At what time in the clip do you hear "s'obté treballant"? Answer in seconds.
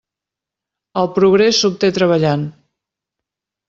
1.61-2.51